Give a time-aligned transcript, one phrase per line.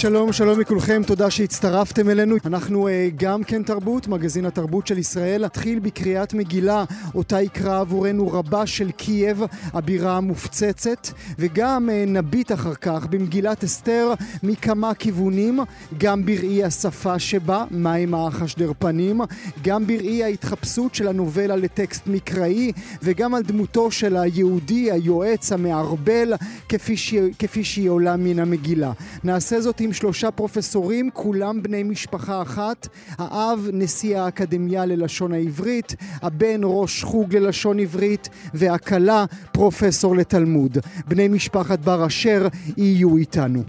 [0.00, 2.36] שלום, שלום לכולכם, תודה שהצטרפתם אלינו.
[2.46, 5.44] אנחנו uh, גם כן תרבות, מגזין התרבות של ישראל.
[5.44, 6.84] נתחיל בקריאת מגילה,
[7.14, 14.14] אותה יקרא עבורנו רבה של קייב, הבירה המופצצת, וגם uh, נביט אחר כך במגילת אסתר
[14.42, 15.60] מכמה כיוונים,
[15.98, 19.20] גם בראי השפה שבה, מים האחשדרפנים,
[19.62, 26.32] גם בראי ההתחפשות של הנובלה לטקסט מקראי, וגם על דמותו של היהודי, היועץ, המערבל,
[26.68, 27.14] כפי, ש...
[27.38, 28.92] כפי שהיא עולה מן המגילה.
[29.24, 32.88] נעשה זאת עם עם שלושה פרופסורים, כולם בני משפחה אחת.
[33.18, 40.78] האב, נשיא האקדמיה ללשון העברית, הבן, ראש חוג ללשון עברית, והכלה, פרופסור לתלמוד.
[41.06, 43.62] בני משפחת בר אשר יהיו איתנו.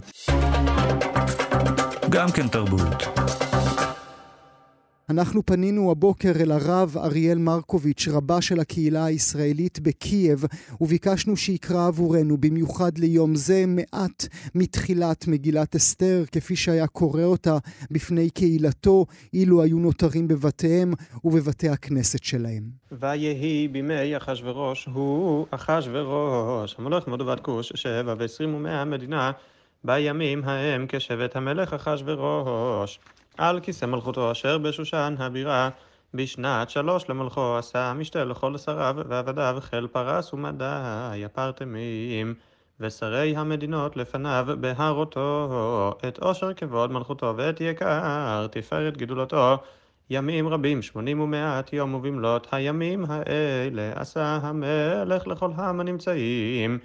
[2.10, 3.19] גם כן תרבות.
[5.10, 10.44] אנחנו פנינו הבוקר אל הרב אריאל מרקוביץ', רבה של הקהילה הישראלית בקייב,
[10.80, 17.58] וביקשנו שיקרא עבורנו, במיוחד ליום זה, מעט מתחילת מגילת אסתר, כפי שהיה קורא אותה
[17.90, 20.92] בפני קהילתו, אילו היו נותרים בבתיהם
[21.24, 22.62] ובבתי הכנסת שלהם.
[22.92, 29.32] ויהי בימי אחשורוש, הוא אחשורוש, המלך מודבת כוש, שבע ועשרים ומאה המדינה,
[29.84, 32.98] בימים ההם כשבט המלך אחשורוש.
[33.38, 35.70] על כיסא מלכותו אשר בשושן הבירה.
[36.14, 42.34] בשנת שלוש למלכו עשה משתה לכל שריו ועבדיו חיל פרס ומדי הפרטמים
[42.80, 45.94] ושרי המדינות לפניו בהרותו.
[46.08, 49.56] את עושר כבוד מלכותו ואת יקר תפארת גדולתו
[50.10, 56.78] ימים רבים שמונים ומעט יום ובמלאת הימים האלה עשה המלך לכל העם הנמצאים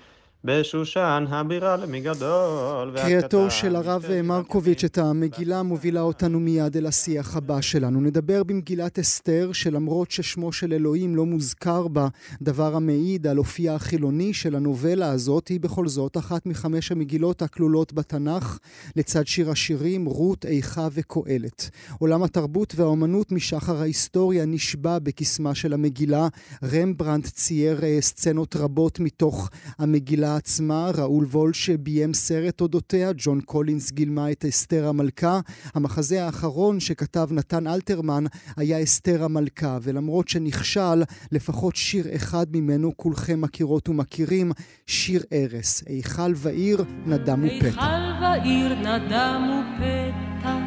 [0.46, 7.36] בשושן הבירה למי גדול קריאתו של הרב מרקוביץ' את המגילה מובילה אותנו מיד אל השיח
[7.36, 8.02] הבא שלנו.
[8.02, 12.08] נדבר במגילת אסתר, שלמרות ששמו של אלוהים לא מוזכר בה,
[12.42, 17.94] דבר המעיד על אופייה החילוני של הנובלה הזאת, היא בכל זאת אחת מחמש המגילות הכלולות
[17.94, 18.58] בתנ"ך,
[18.96, 21.70] לצד שיר השירים, רות, איכה וקהלת.
[22.00, 26.28] עולם התרבות והאומנות משחר ההיסטוריה נשבע בקסמה של המגילה.
[26.64, 33.92] רמברנדט צייר אה, סצנות רבות מתוך המגילה עצמה, ראול וולש ביים סרט אודותיה, ג'ואן קולינס
[33.92, 35.40] גילמה את אסתר המלכה.
[35.76, 38.24] המחזה האחרון שכתב נתן אלתרמן
[38.58, 44.52] היה אסתר המלכה, ולמרות שנכשל, לפחות שיר אחד ממנו כולכם מכירות ומכירים,
[44.88, 47.66] שיר ארס, היכל ועיר נדם ופתע.
[47.66, 50.58] היכל ועיר נדם ופתע,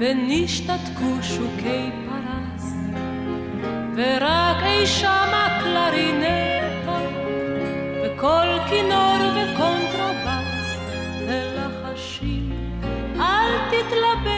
[0.00, 2.64] ונשתתקו שוקי פרס,
[3.96, 6.55] ורק אי שם הקלרינטה
[8.16, 10.76] וכל כינור וקונטרבס
[11.28, 12.52] ולחשים,
[13.20, 14.35] אל תתלבט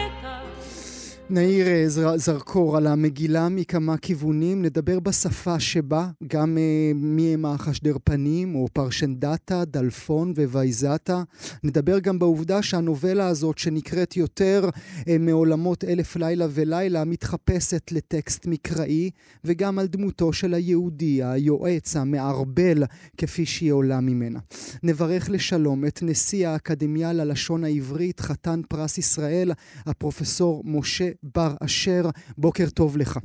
[1.29, 1.85] נעיר אה,
[2.17, 9.65] זרקור על המגילה מכמה כיוונים, נדבר בשפה שבה, גם uh, מי הם החשדרפנים, או פרשנדתה,
[9.65, 11.23] דלפון וויזתה.
[11.63, 19.09] נדבר גם בעובדה שהנובלה הזאת, שנקראת יותר uh, מעולמות אלף לילה ולילה, מתחפשת לטקסט מקראי,
[19.43, 22.83] וגם על דמותו של היהודי, היועץ, המערבל,
[23.17, 24.39] כפי שהיא עולה ממנה.
[24.83, 29.51] נברך לשלום את נשיא האקדמיה ללשון העברית, חתן פרס ישראל,
[29.85, 32.01] הפרופסור משה בר אשר,
[32.37, 33.19] בוקר טוב לך.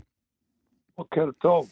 [0.98, 1.68] בוקר טוב.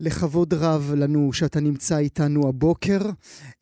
[0.00, 2.98] לכבוד רב לנו שאתה נמצא איתנו הבוקר.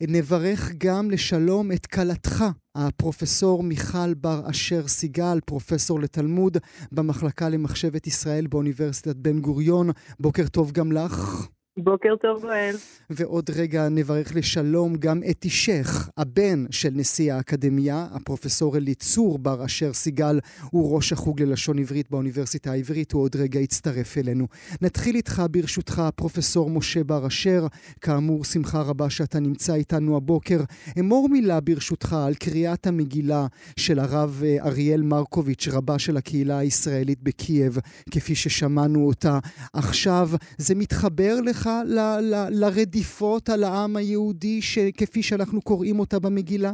[0.01, 2.43] נברך גם לשלום את כלתך,
[2.75, 6.57] הפרופסור מיכל בר אשר סיגל, פרופסור לתלמוד
[6.91, 9.89] במחלקה למחשבת ישראל באוניברסיטת בן גוריון.
[10.19, 11.47] בוקר טוב גם לך.
[11.77, 12.75] בוקר טוב, גואל.
[13.09, 19.93] ועוד רגע נברך לשלום גם את אישך, הבן של נשיא האקדמיה, הפרופסור אליצור בר אשר
[19.93, 20.39] סיגל,
[20.71, 24.47] הוא ראש החוג ללשון עברית באוניברסיטה העברית, הוא עוד רגע יצטרף אלינו.
[24.81, 27.67] נתחיל איתך ברשותך, פרופסור משה בר אשר,
[28.01, 30.59] כאמור, שמחה רבה שאתה נמצא איתנו הבוקר.
[30.99, 33.47] אמור מילה ברשותך על קריאת המגילה
[33.79, 37.77] של הרב אה, אריאל מרקוביץ', רבה של הקהילה הישראלית בקייב,
[38.11, 39.39] כפי ששמענו אותה
[39.73, 40.29] עכשיו.
[40.57, 44.59] זה מתחבר לך לך ל, ל, לרדיפות על העם היהודי
[44.97, 46.71] כפי שאנחנו קוראים אותה במגילה?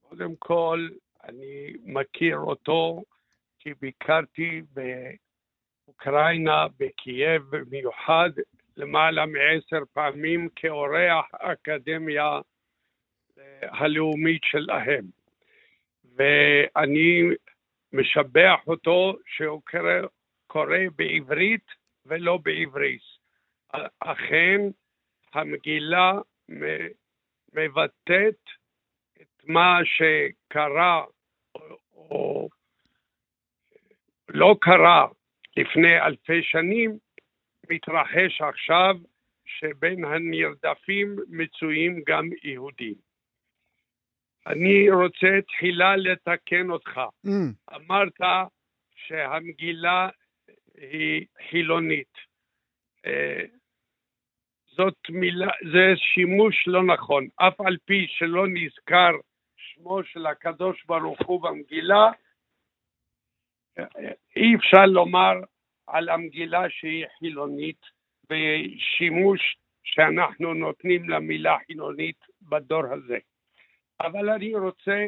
[0.00, 0.88] קודם כל,
[1.24, 3.02] אני מכיר אותו
[3.58, 4.62] כי ביקרתי
[5.86, 8.30] באוקראינה, בקייב, במיוחד
[8.76, 12.40] למעלה מעשר פעמים כאורח האקדמיה
[13.62, 15.04] הלאומית שלהם.
[16.16, 17.22] ואני
[17.92, 20.08] משבח אותו שהוא קורא,
[20.46, 21.66] קורא בעברית
[22.06, 23.19] ולא בעברית.
[24.00, 24.60] אכן,
[25.32, 26.12] המגילה
[27.52, 28.40] מבטאת
[29.20, 31.04] את מה שקרה
[31.54, 32.48] או, או
[34.28, 35.06] לא קרה
[35.56, 36.98] לפני אלפי שנים,
[37.70, 38.96] מתרחש עכשיו
[39.44, 42.94] שבין הנרדפים מצויים גם יהודים.
[44.46, 47.00] אני רוצה תחילה לתקן אותך.
[47.26, 47.30] Mm.
[47.76, 48.20] אמרת
[48.94, 50.08] שהמגילה
[50.74, 52.18] היא חילונית.
[54.80, 57.28] זאת מילה, זה שימוש לא נכון.
[57.36, 59.10] אף על פי שלא נזכר
[59.56, 62.10] שמו של הקדוש ברוך הוא במגילה,
[64.36, 65.32] אי אפשר לומר
[65.86, 67.80] על המגילה שהיא חילונית,
[68.30, 73.18] ושימוש שאנחנו נותנים למילה חילונית בדור הזה.
[74.00, 75.06] אבל אני רוצה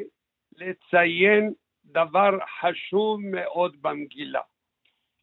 [0.56, 1.52] לציין
[1.84, 2.30] דבר
[2.60, 4.40] חשוב מאוד במגילה.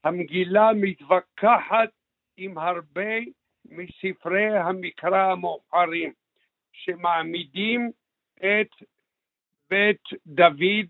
[0.03, 1.89] המגילה מתווכחת
[2.37, 3.11] עם הרבה
[3.71, 6.13] מספרי המקרא המאוחרים,
[6.71, 7.91] שמעמידים
[8.37, 8.87] את
[9.69, 10.87] בית דוד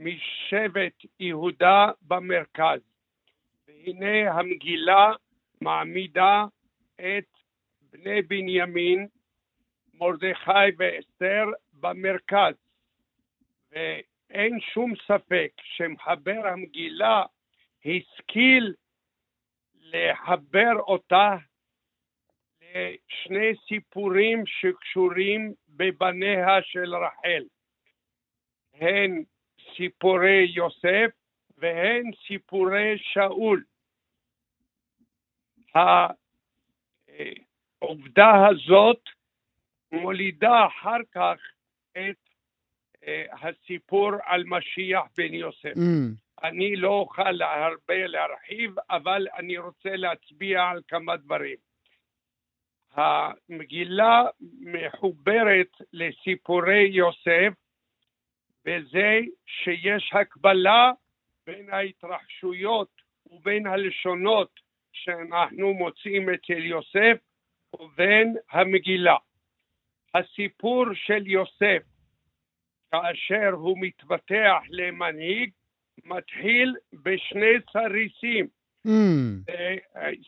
[0.00, 2.80] משבט יהודה במרכז.
[3.68, 5.12] והנה המגילה
[5.60, 6.44] מעמידה
[6.96, 7.28] את
[7.92, 9.06] בני בנימין,
[9.94, 12.54] מרדכי ואסתר במרכז.
[13.72, 17.22] ואין שום ספק שמחבר המגילה
[17.84, 18.74] השכיל
[19.80, 21.36] לחבר אותה
[22.74, 27.44] לשני סיפורים שקשורים בבניה של רחל.
[28.74, 29.24] הן
[29.76, 31.10] סיפורי יוסף
[31.58, 33.64] והן סיפורי שאול.
[37.82, 39.00] העובדה הזאת
[39.92, 41.38] מולידה אחר כך
[41.92, 42.16] את
[43.06, 45.74] אה, הסיפור על משיח בן יוסף.
[45.76, 46.42] Mm.
[46.42, 51.56] אני לא אוכל הרבה להרחיב, אבל אני רוצה להצביע על כמה דברים.
[52.94, 54.22] המגילה
[54.60, 57.52] מחוברת לסיפורי יוסף
[58.64, 60.92] בזה שיש הקבלה
[61.46, 62.88] בין ההתרחשויות
[63.26, 64.60] ובין הלשונות
[64.92, 67.16] שאנחנו מוצאים אצל יוסף
[67.80, 69.16] ובין המגילה.
[70.14, 71.82] הסיפור של יוסף,
[72.90, 75.50] כאשר הוא מתפתח למנהיג,
[76.04, 78.46] מתחיל בשני סריסים.
[78.86, 78.90] Mm.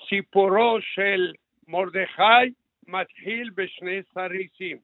[0.09, 1.33] סיפורו של
[1.73, 2.55] מרדכי
[2.87, 4.79] מתחיל בשני סריסים.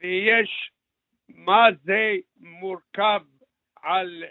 [0.00, 0.70] ויש
[1.28, 3.20] מה זה מורכב
[3.76, 4.24] על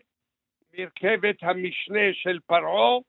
[0.73, 2.99] מרכבת המשנה של פרעה,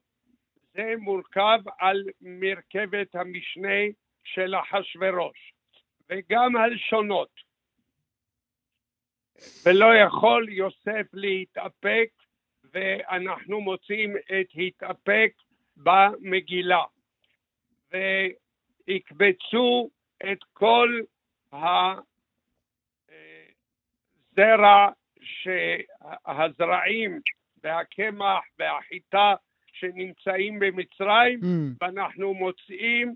[0.74, 3.80] זה מורכב על מרכבת המשנה
[4.24, 5.52] של אחשורוש,
[6.08, 7.40] וגם על שונות.
[9.66, 12.08] ולא יכול יוסף להתאפק,
[12.64, 15.32] ואנחנו מוצאים את התאפק
[15.76, 16.84] במגילה.
[17.92, 19.90] ויקבצו
[20.32, 21.00] את כל
[24.32, 24.88] הזרע,
[26.26, 27.20] הזרעים
[27.62, 29.34] והקמח והחיטה
[29.72, 31.44] שנמצאים במצרים, Mm.
[31.80, 33.14] ואנחנו מוצאים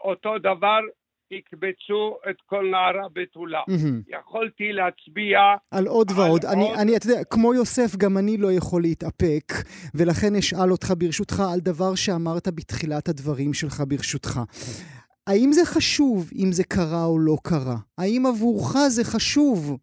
[0.00, 0.80] אותו דבר,
[1.30, 3.62] יקבצו את כל נערה בתולה.
[3.68, 4.18] Mhm.
[4.18, 5.38] יכולתי להצביע
[5.70, 6.44] על עוד על ועוד.
[6.44, 6.78] אני, עוד.
[6.78, 9.46] אני, אתה יודע, כמו יוסף, גם אני לא יכול להתאפק,
[9.94, 14.40] ולכן אשאל אותך ברשותך על דבר שאמרת בתחילת הדברים שלך ברשותך.
[15.26, 17.78] האם זה חשוב אם זה קרה או לא קרה?
[17.98, 19.78] האם עבורך זה חשוב?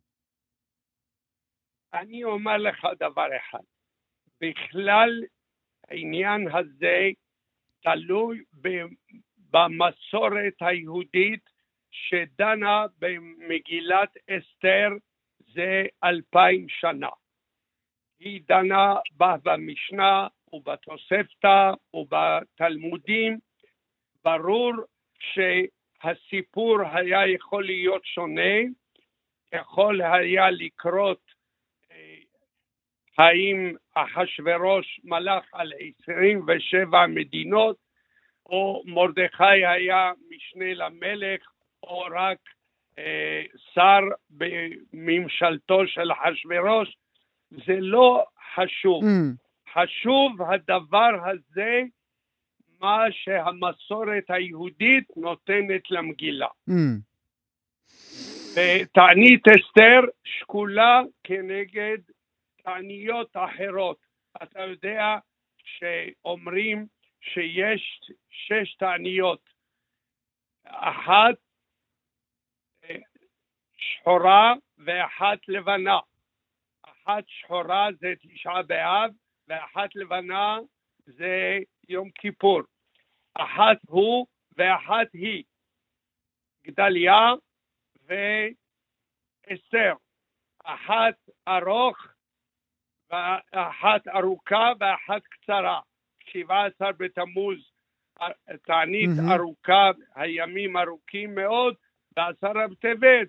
[1.93, 3.63] אני אומר לך דבר אחד,
[4.41, 5.23] בכלל
[5.87, 6.97] העניין הזה
[7.83, 8.43] תלוי
[9.51, 11.49] במסורת היהודית
[11.91, 14.89] שדנה במגילת אסתר
[15.53, 17.09] זה אלפיים שנה.
[18.19, 23.39] היא דנה בה במשנה ובתוספתא ובתלמודים.
[24.23, 24.73] ברור
[25.19, 28.59] שהסיפור היה יכול להיות שונה,
[29.53, 31.21] יכול היה לקרות
[31.91, 32.17] אה,
[33.17, 35.73] האם אחשורוש מלך על
[36.03, 37.77] 27 מדינות,
[38.49, 41.41] או מרדכי היה משנה למלך,
[41.83, 42.37] או רק
[42.99, 43.99] אה, שר
[44.29, 46.97] בממשלתו של אחשורוש,
[47.51, 48.25] זה לא
[48.55, 49.03] חשוב.
[49.03, 49.47] Mm.
[49.73, 51.81] חשוב הדבר הזה,
[52.81, 56.47] מה שהמסורת היהודית נותנת למגילה.
[56.69, 56.73] Mm.
[58.55, 61.97] ותענית אסתר שקולה כנגד
[62.63, 63.97] תעניות אחרות.
[64.43, 65.17] אתה יודע
[65.63, 66.85] שאומרים
[67.33, 69.49] שיש שש תעניות
[70.63, 71.35] אחת
[72.83, 72.95] אה,
[73.77, 75.99] שחורה ואחת לבנה.
[76.81, 79.11] אחת שחורה זה תשעה באב,
[79.47, 80.57] ואחת לבנה
[81.05, 82.61] זה יום כיפור.
[83.33, 85.43] אחת הוא ואחת היא.
[86.63, 87.33] גדליה
[89.47, 89.93] ואסתר.
[90.63, 91.15] אחת
[91.47, 91.97] ארוך
[93.09, 95.81] ואחת ארוכה ואחת קצרה.
[96.31, 97.57] 17 בתמוז
[98.65, 99.31] תענית מהמם.
[99.31, 101.75] ארוכה, הימים ארוכים מאוד,
[102.15, 103.27] בעשרה בטבת.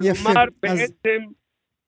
[0.00, 0.22] יפה.
[0.22, 1.24] כלומר, אז בעצם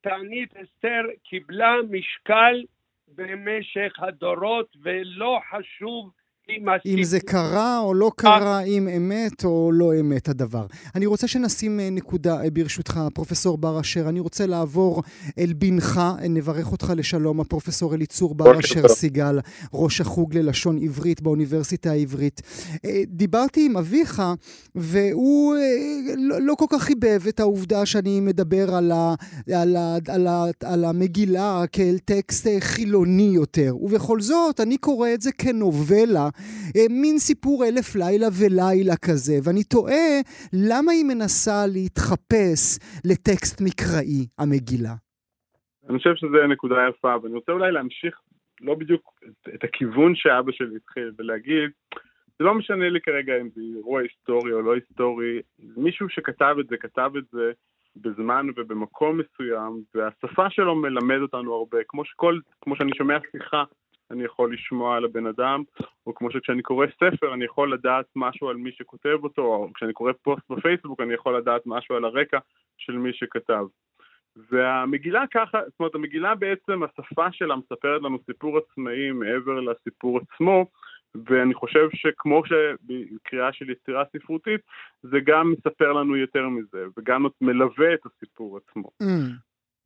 [0.01, 2.63] תענית אסתר קיבלה משקל
[3.07, 6.11] במשך הדורות, ולא חשוב
[6.57, 7.19] אם אם זה.
[7.19, 10.65] קרה או לא קרה, אם אמת או לא אמת הדבר.
[10.95, 14.09] אני רוצה שנשים אה, נקודה, אה, ברשותך, פרופסור בר אשר.
[14.09, 15.03] אני רוצה לעבור
[15.39, 18.87] אל בנך, אה, נברך אותך לשלום, הפרופסור אליצור בר אשר.
[18.87, 19.39] סיגל,
[19.73, 22.41] ראש החוג ללשון עברית באוניברסיטה העברית.
[22.85, 24.21] אה, דיברתי עם אביך,
[24.75, 25.61] והוא אה,
[26.17, 29.15] לא, לא כל כך חיבב את העובדה שאני מדבר על, ה,
[29.53, 33.75] על, ה, על, ה, על המגילה כאל טקסט אה, חילוני יותר.
[33.81, 36.29] ובכל זאת, אני קורא את זה כנובלה, אה,
[36.89, 40.09] מין סיפור אלף לילה ולילה כזה, ואני תוהה
[40.69, 44.95] למה היא מנסה להתחפש לטקסט מקראי, המגילה.
[45.89, 48.19] אני חושב שזו נקודה יפה, ואני רוצה אולי להמשיך
[48.61, 51.69] לא בדיוק את, את הכיוון שאבא שלי התחיל, ולהגיד,
[52.39, 55.41] זה לא משנה לי כרגע אם זה אירוע היסטורי או לא היסטורי,
[55.77, 57.51] מישהו שכתב את זה, כתב את זה
[57.95, 63.63] בזמן ובמקום מסוים, והשפה שלו מלמד אותנו הרבה, כמו, שכל, כמו שאני שומע שיחה,
[64.11, 65.63] אני יכול לשמוע על הבן אדם,
[66.07, 69.93] או כמו שכשאני קורא ספר, אני יכול לדעת משהו על מי שכותב אותו, או כשאני
[69.93, 72.37] קורא פוסט בפייסבוק, אני יכול לדעת משהו על הרקע
[72.77, 73.65] של מי שכתב.
[74.35, 80.65] והמגילה ככה, זאת אומרת, המגילה בעצם, השפה שלה מספרת לנו סיפור עצמאי מעבר לסיפור עצמו,
[81.15, 84.61] ואני חושב שכמו שבקריאה של יצירה ספרותית,
[85.01, 88.89] זה גם מספר לנו יותר מזה, וגם מלווה את הסיפור עצמו.
[89.03, 89.05] Mm,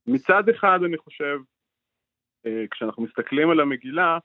[0.07, 1.39] מצד אחד, אני חושב,
[2.71, 4.17] כשאנחנו מסתכלים על המגילה,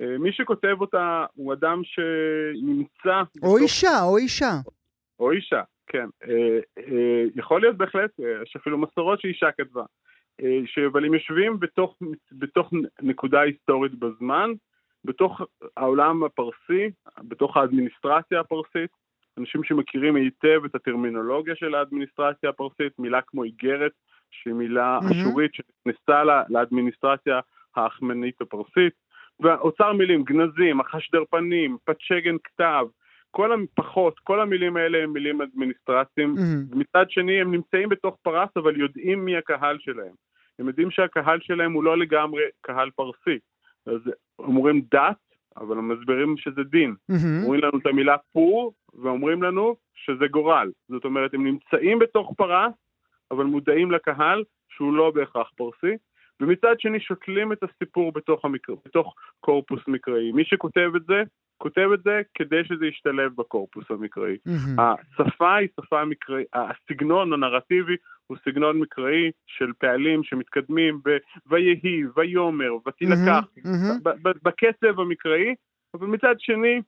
[0.00, 3.18] אה, מי שכותב אותה הוא אדם שנמצא...
[3.42, 4.52] או בתוך- אישה, או אישה.
[5.20, 6.06] או אישה, כן.
[6.28, 9.82] אה, אה, יכול להיות בהחלט, אה, יש אפילו מסורות שאישה כתבה.
[10.42, 11.96] אה, ש- אבל הם יושבים בתוך,
[12.32, 12.72] בתוך
[13.02, 14.50] נקודה היסטורית בזמן,
[15.04, 15.40] בתוך
[15.76, 18.90] העולם הפרסי, בתוך האדמיניסטרציה הפרסית,
[19.38, 23.92] אנשים שמכירים היטב את הטרמינולוגיה של האדמיניסטרציה הפרסית, מילה כמו איגרת,
[24.30, 25.20] שהיא מילה מהמם.
[25.20, 27.40] אשורית שנכנסה לאדמיניסטרציה
[27.76, 28.92] האחמנית הפרסית,
[29.40, 32.86] ואוצר מילים, גנזים, החשדרפנים, פצ'גן כתב,
[33.30, 38.48] כל הפחות, כל המילים האלה הם מילים אדמיניסטרציים, Mm, ומצד שני הם נמצאים בתוך פרס
[38.56, 40.12] אבל יודעים מי הקהל שלהם.
[40.58, 43.38] הם יודעים שהקהל שלהם הוא לא לגמרי קהל פרסי.
[43.86, 44.00] אז
[44.38, 45.16] אומרים דת,
[45.56, 46.94] אבל הם מסבירים שזה דין.
[47.08, 47.42] מהמם.
[47.42, 50.70] אומרים לנו את המילה פור, ואומרים לנו שזה גורל.
[50.88, 52.72] זאת אומרת, הם נמצאים בתוך פרס,
[53.30, 55.96] אבל מודעים לקהל שהוא לא בהכרח פרסי,
[56.40, 58.74] ומצד שני שותלים את הסיפור בתוך, המקר...
[58.84, 60.32] בתוך קורפוס מקראי.
[60.32, 61.22] מי שכותב את זה,
[61.58, 64.36] כותב את זה כדי שזה ישתלב בקורפוס המקראי.
[64.46, 64.76] מהמם.
[64.78, 72.74] השפה היא שפה מקראית, הסגנון הנרטיבי הוא סגנון מקראי של פעלים שמתקדמים ב- ויהי, ויאמר,
[72.88, 73.44] ותילקח.
[74.02, 75.54] ב- ב- בקצב המקראי,
[75.94, 76.80] אבל מצד שני,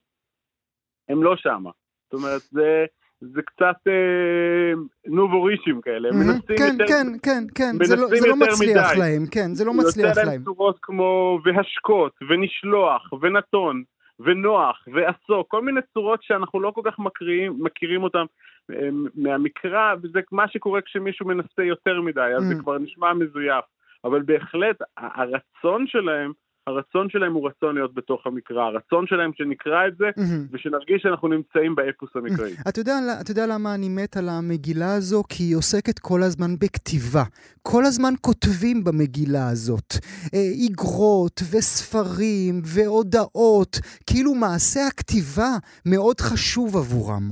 [1.09, 1.70] הם לא שמה.
[2.04, 2.87] זאת אומרת, זה,
[3.21, 4.73] זה קצת אה,
[5.07, 6.17] נובורישים כאלה, הם.
[6.19, 6.87] מנסים כן, יותר...
[6.89, 8.99] כן, כן, כן, זה לא- זה לא מצליח מדי.
[9.00, 10.31] להם, כן, זה לא מצליח יוצא להם.
[10.33, 13.83] להם צורות כמו והשקות, ונשלוח, ונתון,
[14.21, 18.25] ונוח, ועשו, כל מיני צורות שאנחנו לא כל כך מכירים, מכירים אותם
[18.73, 22.55] אה, מהמקרא, וזה מה שקורה כשמישהו מנסה יותר מדי, אז זה.
[22.61, 23.65] כבר נשמע מזויף.
[24.05, 26.33] אבל בהחלט, הרצון שלהם,
[26.71, 30.47] הרצון שלהם הוא רצון להיות בתוך המקרא, הרצון שלהם שנקרא את זה, מהמם.
[30.53, 32.53] ושנרגיש שאנחנו נמצאים באפוס המקראי.
[32.69, 35.23] אתה יודע, אתה יודע למה אני מת על המגילה הזו?
[35.29, 37.25] כי היא עוסקת כל הזמן בכתיבה.
[37.62, 39.91] כל הזמן כותבים במגילה הזאת.
[40.35, 43.73] אה, איגרות וספרים והודעות,
[44.09, 45.50] כאילו מעשה הכתיבה
[45.93, 47.27] מאוד חשוב עבורם.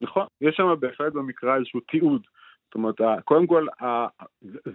[0.00, 2.22] נכון, יש שם בהחלט במקרא איזשהו תיעוד.
[2.66, 3.66] זאת אומרת, קודם כל,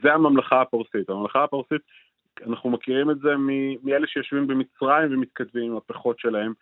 [0.03, 1.09] זה הממלכה הפרסית.
[1.09, 1.81] הממלכה הפרסית,
[2.47, 3.29] אנחנו מכירים את זה
[3.83, 6.53] מאלה שיושבים במצרים ומתכתבים עם הפחות שלהם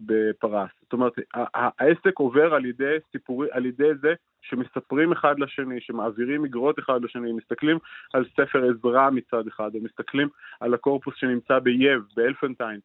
[0.00, 0.70] בפרס.
[0.82, 1.12] זאת אומרת,
[1.54, 7.32] העסק עובר על ידי סיפורי, על ידי זה שמספרים אחד לשני, שמעבירים איגרות אחד לשני,
[7.32, 7.78] מסתכלים
[8.12, 10.28] על ספר עזרא מצד אחד, ומסתכלים
[10.60, 12.80] על הקורפוס שנמצא בייב, באלפנטיין.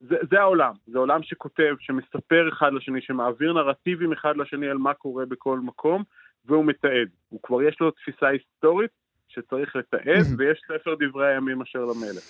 [0.00, 4.94] זה, זה העולם, זה עולם שכותב, שמספר אחד לשני, שמעביר נרטיבים אחד לשני על מה
[4.94, 6.02] קורה בכל מקום,
[6.44, 7.08] והוא מתעד.
[7.28, 8.90] הוא כבר יש לו תפיסה היסטורית
[9.28, 12.24] שצריך לתעד, ויש ספר דברי הימים אשר למלך.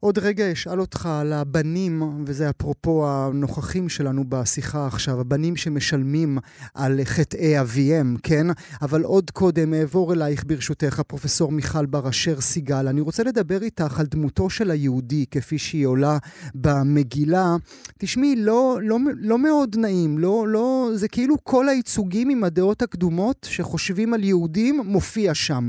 [0.00, 6.38] עוד רגע אשאל אותך על הבנים, וזה אפרופו הנוכחים שלנו בשיחה עכשיו, הבנים שמשלמים
[6.74, 8.46] על חטאי אביהם, כן?
[8.82, 12.88] אבל עוד קודם אעבור אלייך ברשותך, הפרופסור מיכל בר אשר סיגל.
[12.88, 16.18] אני רוצה לדבר איתך על דמותו של היהודי כפי שהיא עולה
[16.54, 17.56] במגילה.
[17.98, 23.46] תשמעי, לא, לא, לא מאוד נעים, לא, לא, זה כאילו כל הייצוגים עם הדעות הקדומות
[23.50, 25.68] שחושבים על יהודים מופיע שם.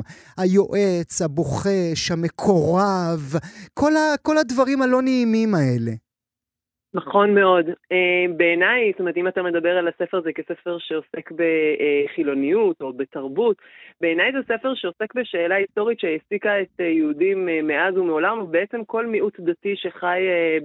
[0.74, 3.22] היועץ, הבוחש, המקורב,
[3.74, 4.18] כל ה...
[4.22, 5.92] כל הדברים הלא נעימים האלה.
[6.94, 7.66] נכון מאוד.
[7.70, 13.58] Uh, בעיניי, זאת אומרת, אם אתה מדבר על הספר הזה כספר שעוסק בחילוניות או בתרבות,
[14.02, 19.40] בעיניי זה ספר שעוסק בשאלה היסטורית שהעסיקה את יהודים uh, מאז ומעולם, ובעצם כל מיעוט
[19.40, 20.20] דתי שחי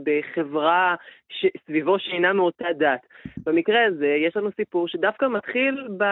[0.05, 0.95] בחברה
[1.29, 1.47] ש...
[1.67, 3.07] סביבו שאינה מאותה דת.
[3.47, 6.05] במקרה הזה, יש לנו סיפור שדווקא מתחיל ב...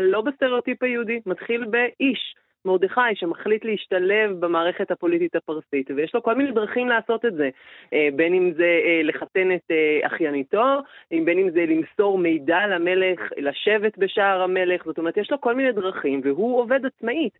[0.00, 2.36] לא בסטריאוטיפ היהודי, מתחיל באיש.
[2.66, 7.50] מרדכי שמחליט להשתלב במערכת הפוליטית הפרסית, ויש לו כל מיני דרכים לעשות את זה,
[7.92, 10.80] אה, בין אם זה אה, לחתן את אה, אחייניתו,
[11.10, 15.72] בין אם זה למסור מידע למלך, לשבת בשער המלך, זאת אומרת, יש לו כל מיני
[15.72, 17.38] דרכים, והוא עובד עצמאית.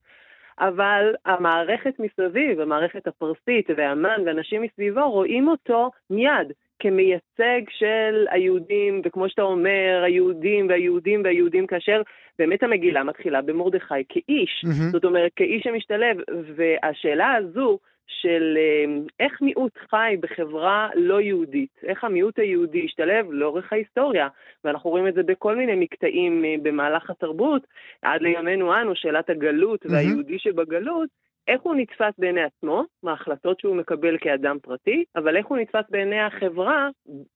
[0.59, 9.28] אבל המערכת מסביב, המערכת הפרסית והמן ואנשים מסביבו רואים אותו מיד כמייצג של היהודים, וכמו
[9.28, 12.02] שאתה אומר, היהודים והיהודים והיהודים, כאשר
[12.38, 14.92] באמת המגילה מתחילה במרדכי כאיש, mm-hmm.
[14.92, 16.16] זאת אומרת, כאיש שמשתלב,
[16.56, 18.85] והשאלה הזו של אה,
[19.21, 24.28] איך מיעוט חי בחברה לא יהודית, איך המיעוט היהודי השתלב לאורך ההיסטוריה,
[24.64, 27.62] ואנחנו רואים את זה בכל מיני מקטעים אה, במהלך התרבות,
[28.02, 29.87] עד לימינו אנו, שאלת הגלות.
[29.88, 31.09] והיהודי שבגלות,
[31.48, 36.20] איך הוא נתפס בעיני עצמו, מההחלטות שהוא מקבל כאדם פרטי, אבל איך הוא נתפס בעיני
[36.20, 36.88] החברה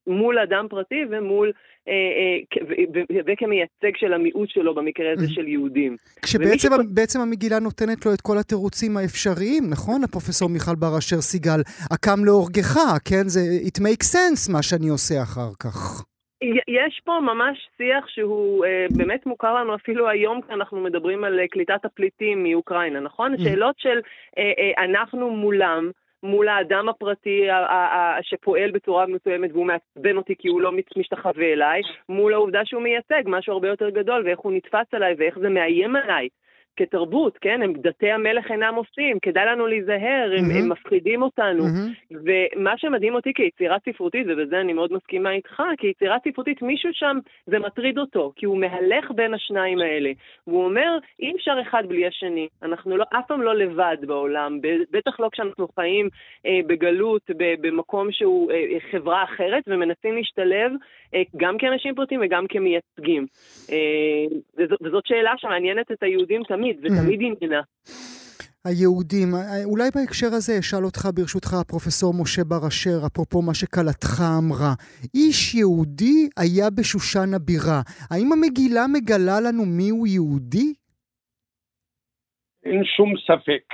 [0.07, 1.51] מול אדם פרטי ומול,
[1.87, 5.95] אה, אה, וכמייצג של המיעוט שלו במקרה הזה של יהודים.
[6.21, 10.03] כשבעצם בעצם המגילה נותנת לו את כל התירוצים האפשריים, נכון?
[10.03, 13.23] הפרופסור מיכל בר אשר סיגל, הקם להורגך, כן?
[13.27, 16.10] זה it makes sense מה שאני עושה אחר כך.
[16.67, 21.47] יש פה ממש שיח שהוא אה, באמת מוכר לנו אפילו היום כשאנחנו מדברים על אה,
[21.47, 23.33] קליטת הפליטים מאוקראינה, נכון?
[23.33, 23.43] Mm.
[23.43, 23.99] שאלות של
[24.37, 25.91] אה, אה, אנחנו מולם,
[26.23, 27.47] מול האדם הפרטי
[28.21, 33.21] שפועל בצורה מסוימת והוא מעצבן אותי כי הוא לא משתחווה אליי, מול העובדה שהוא מייצג
[33.25, 36.27] משהו הרבה יותר גדול ואיך הוא נתפס עליי ואיך זה מאיים עליי.
[36.77, 37.61] כתרבות, כן?
[37.61, 40.57] הם דתי המלך אינם עושים, כדאי לנו להיזהר, הם, mm-hmm.
[40.57, 41.63] הם מפחידים אותנו.
[41.63, 42.15] Mm-hmm.
[42.25, 47.59] ומה שמדהים אותי כיצירה ספרותית, ובזה אני מאוד מסכימה איתך, כיצירה ספרותית, מישהו שם, זה
[47.59, 50.11] מטריד אותו, כי הוא מהלך בין השניים האלה.
[50.47, 52.47] והוא אומר, אי אפשר אחד בלי השני.
[52.63, 54.59] אנחנו לא, אף פעם לא לבד בעולם,
[54.91, 56.09] בטח לא כשאנחנו חיים
[56.45, 60.71] אה, בגלות, ב, במקום שהוא אה, חברה אחרת, ומנסים להשתלב
[61.15, 63.25] אה, גם כאנשים פרטיים וגם כמייצגים.
[63.71, 66.60] אה, וזאת, וזאת שאלה שמעניינת את היהודים תמיד.
[66.61, 67.61] תמיד, ותמיד עניינה.
[68.65, 69.27] היהודים,
[69.65, 74.73] אולי בהקשר הזה אשאל אותך ברשותך, פרופסור משה בר אשר, אפרופו מה שכלתך אמרה.
[75.13, 77.81] איש יהודי היה בשושן הבירה.
[78.11, 80.73] האם המגילה מגלה לנו מיהו יהודי?
[82.63, 83.65] אין שום ספק.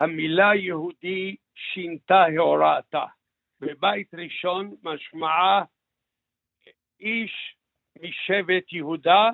[0.00, 3.04] המילה יהודי שינתה הוראתה.
[3.60, 5.64] בבית ראשון משמעה
[7.00, 7.32] איש
[8.02, 9.30] משבט יהודה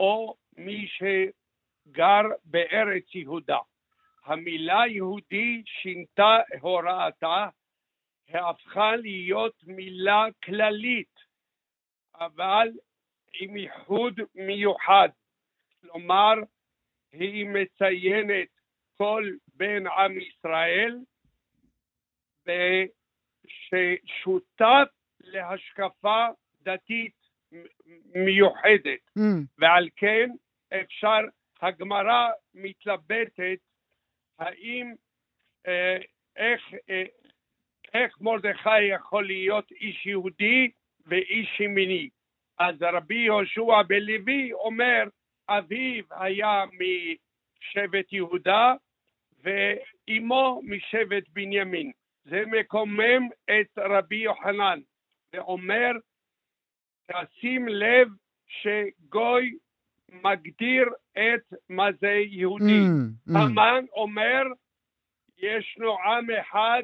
[0.00, 1.02] או מי ש...
[1.92, 3.58] גר בארץ יהודה.
[4.24, 7.46] המילה יהודי שינתה הוראתה,
[8.28, 11.14] הפכה להיות מילה כללית,
[12.14, 12.68] אבל
[13.40, 15.08] עם ייחוד מיוחד.
[15.80, 16.34] כלומר,
[17.12, 18.48] היא מציינת
[18.96, 20.98] כל בן עם ישראל
[23.46, 24.88] ששותף
[25.20, 26.26] להשקפה
[26.62, 27.14] דתית
[28.14, 29.22] מיוחדת, mm.
[29.58, 30.30] ועל כן
[30.80, 31.20] אפשר
[31.62, 33.58] הגמרא מתלבטת
[34.38, 34.94] האם,
[35.66, 35.96] אה,
[36.36, 37.04] איך, אה,
[37.94, 40.70] איך מרדכי יכול להיות איש יהודי
[41.06, 42.08] ואיש ימיני.
[42.58, 45.04] אז רבי יהושע בן לוי אומר,
[45.48, 48.74] אביו היה משבט יהודה
[49.42, 51.92] ואימו משבט בנימין.
[52.24, 54.80] זה מקומם את רבי יוחנן
[55.32, 55.90] ואומר,
[57.06, 58.08] תשים לב
[58.46, 59.58] שגוי
[60.12, 62.64] מגדיר את מה זה יהודי.
[62.64, 63.38] Mm, mm.
[63.38, 64.42] המן אומר,
[65.38, 66.82] ישנו עם אחד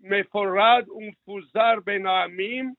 [0.00, 2.72] מפורד ומפוזר בין העמים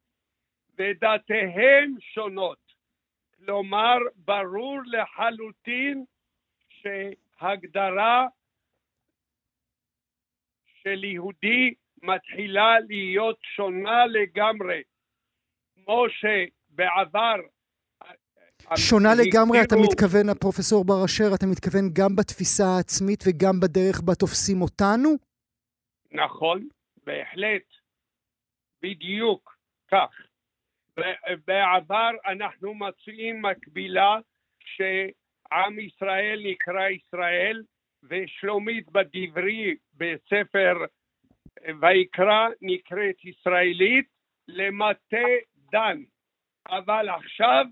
[0.77, 2.57] ודתיהם שונות.
[3.37, 6.05] כלומר, ברור לחלוטין
[6.69, 8.27] שהגדרה
[10.65, 14.81] של יהודי מתחילה להיות שונה לגמרי.
[15.75, 17.35] כמו שבעבר
[18.77, 24.01] שונה לגמרי, אתה הגדירו- מתכוון, הפרופסור בר אשר, אתה מתכוון גם בתפיסה העצמית וגם בדרך
[24.01, 25.09] בה תופסים אותנו?
[26.11, 26.67] נכון,
[27.05, 27.67] בהחלט,
[28.81, 29.57] בדיוק
[29.91, 30.11] כך.
[31.47, 34.15] בעבר אנחנו מציעים מקבילה
[34.59, 37.63] שעם ישראל נקרא ישראל,
[38.03, 40.73] ושלומית בדברי בספר
[41.81, 44.05] ויקרא נקראת ישראלית
[44.47, 45.27] למטה
[45.71, 45.97] דן.
[46.69, 47.65] אבל עכשיו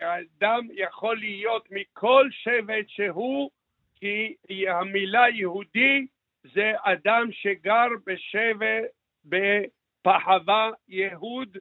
[0.00, 3.50] אדם יכול להיות מכל שבט שהוא,
[3.94, 4.34] כי
[4.68, 6.06] המילה יהודי
[6.54, 8.84] זה אדם שגר בשבט,
[9.24, 11.56] בפחווה יהוד,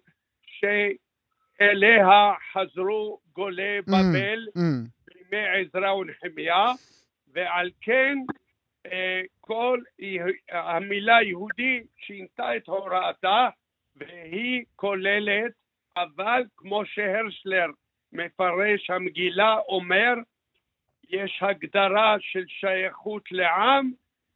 [0.45, 4.59] שאליה חזרו גולי בבל Mm,
[5.07, 6.65] בימי עזרא ונחמיה,
[7.33, 8.17] ועל כן
[8.85, 9.79] אה, כל
[10.51, 13.49] המילה יהודי שינתה את הוראתה,
[13.95, 15.51] והיא כוללת,
[15.97, 17.67] אבל כמו שהרשלר
[18.13, 20.13] מפרש המגילה אומר,
[21.09, 23.91] יש הגדרה של שייכות לעם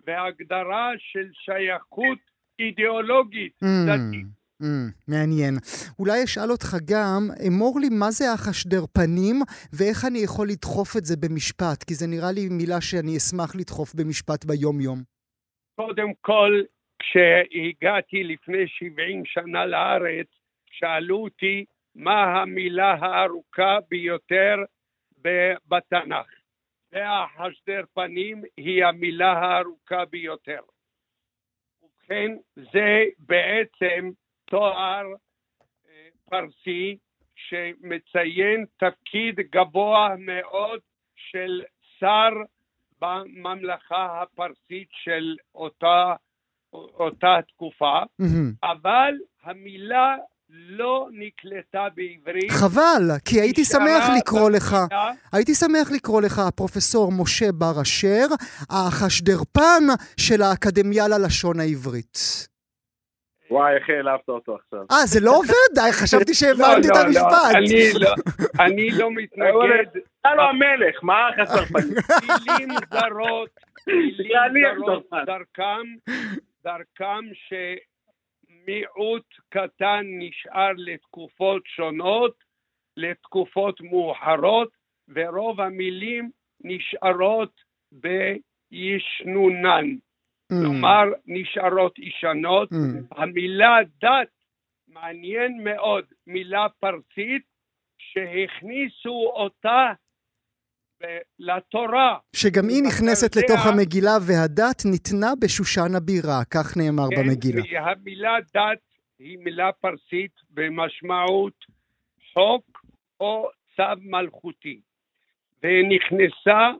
[0.07, 2.17] והגדרה של שייכות
[2.59, 4.25] אידיאולוגית mm, דתית.
[4.61, 4.65] mm,
[5.07, 5.53] מעניין.
[5.99, 9.35] אולי אשאל אותך גם, אמור לי מה זה החשדרפנים
[9.73, 13.95] ואיך אני יכול לדחוף את זה במשפט, כי זה נראה לי מילה שאני אשמח לדחוף
[13.95, 14.99] במשפט ביום-יום.
[15.75, 16.61] קודם כל,
[16.99, 20.27] כשהגעתי לפני 70 שנה לארץ,
[20.71, 24.55] שאלו אותי מה המילה הארוכה ביותר
[25.67, 26.27] בתנ"ך.
[26.91, 30.59] והחשדר פנים היא המילה הארוכה ביותר.
[31.81, 34.09] ובכן, זה בעצם
[34.45, 35.05] תואר
[35.89, 36.97] אה, פרסי
[37.35, 40.79] שמציין תפקיד גבוה מאוד
[41.15, 41.61] של
[41.99, 42.29] שר
[43.01, 46.15] בממלכה הפרסית של אותה,
[46.73, 48.51] אותה תקופה, מהמם.
[48.63, 50.15] אבל המילה
[50.49, 52.51] לא נקלטה בעברית.
[52.51, 54.75] חבל, כי הייתי שמח לקרוא לך,
[55.33, 58.25] הייתי שמח לקרוא לך הפרופסור משה בר אשר,
[58.69, 59.83] החשדרפן
[60.19, 62.47] של האקדמיה ללשון העברית.
[63.51, 64.85] וואי, איך העלבת אותו עכשיו.
[64.91, 65.77] אה, זה לא עובד?
[65.79, 67.55] אה, חשבתי לא, שהבנתי את לא, לא, המשפט.
[67.55, 68.13] אני לא,
[68.59, 69.99] אני לא מתנגד.
[70.21, 71.93] אתה לא המלך, מה החסר פנים?
[72.47, 73.49] מילים זרות,
[73.87, 75.09] מילים זרות.
[75.25, 75.85] דרכם,
[76.63, 77.25] דרכם
[78.65, 82.43] שמיעוט קטן נשאר לתקופות שונות,
[82.97, 84.69] לתקופות מאוחרות,
[85.09, 86.31] ורוב המילים
[86.63, 89.85] נשארות בישנונן.
[89.91, 92.71] Mm, כלומר, נשארות ישנות.
[92.71, 92.75] mm.
[93.11, 94.27] המילה דת,
[94.87, 97.43] מעניין מאוד, מילה פרסית
[97.97, 99.93] שהכניסו אותה
[101.39, 102.17] לתורה.
[102.35, 107.61] שגם היא נכנסת יודע- לתוך המגילה, והדת ניתנה בשושן הבירה, כך נאמר כן, במגילה.
[107.79, 108.79] המילה דת
[109.19, 111.65] היא מילה פרסית במשמעות
[112.33, 112.65] חוק
[113.19, 114.79] או צו מלכותי,
[115.63, 116.71] ונכנסה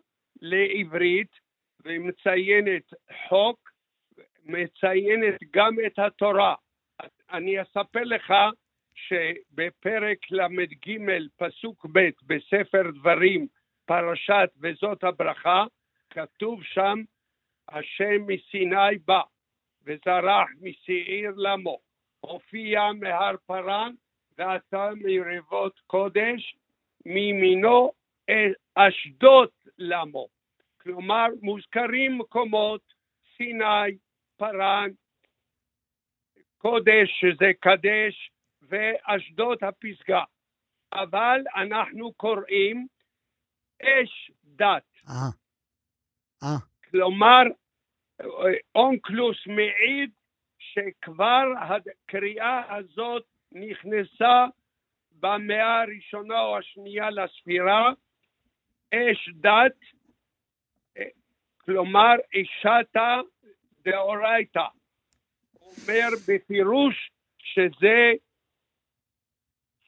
[0.41, 1.31] לעברית
[1.85, 2.93] ומציינת
[3.29, 3.69] חוק,
[4.45, 6.55] מציינת גם את התורה.
[7.31, 8.33] אני אספר לך
[8.95, 10.97] שבפרק ל"ג
[11.37, 13.47] פסוק ב' בספר דברים,
[13.85, 15.65] פרשת וזאת הברכה,
[16.09, 17.01] כתוב שם
[17.69, 19.21] השם מסיני בא
[19.83, 21.79] וזרח משעיר למו,
[22.19, 23.93] הופיע מהר פרן
[24.37, 26.55] ועשה מרבות קודש,
[27.05, 27.91] מימינו
[28.75, 30.27] אשדות למו.
[30.81, 32.81] כלומר, מוזכרים מקומות,
[33.37, 33.97] סיני,
[34.37, 34.89] פרן,
[36.57, 40.23] קודש שזה קדש, ואשדות הפסגה.
[40.93, 42.87] אבל אנחנו קוראים
[43.81, 44.83] אש דת.
[45.09, 45.29] אה,
[46.43, 46.57] אה,
[46.91, 47.43] כלומר,
[48.75, 50.11] אונקלוס מעיד
[50.59, 54.45] שכבר הקריאה הזאת נכנסה
[55.11, 57.91] במאה הראשונה או השנייה לספירה,
[58.93, 59.79] אש דת,
[61.65, 63.19] כלומר אישתא
[63.83, 64.65] דאורייתא.
[65.61, 68.11] אומר בפירוש שזה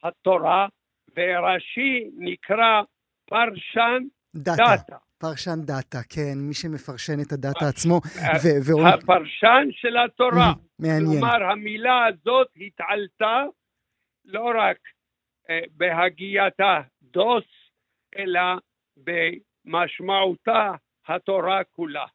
[0.03, 0.67] התורה,
[1.15, 2.81] ורש"י נקרא
[3.29, 4.63] פרשנדתא.
[4.75, 4.95] דתא.
[5.19, 8.01] פרשנדתא, כן, מי שמפרשן את הדאטה אה, עצמו.
[8.17, 10.53] אה, ו- הפרשן של התורה.
[10.79, 11.05] מעניין.
[11.05, 13.43] כלומר, המילה הזאת התעלתה
[14.25, 14.77] לא רק
[15.49, 17.43] אה, בהגייתה דוס,
[18.17, 18.41] אלא
[18.97, 20.71] במשמעותה
[21.07, 22.05] התורה כולה.